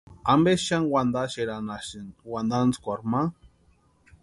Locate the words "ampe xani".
0.33-0.89